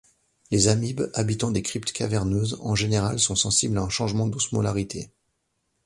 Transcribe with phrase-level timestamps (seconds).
[0.49, 5.11] Les amibes, habitant des cryptes caverneuses, en général sont sensible à un changement d'osmolarité.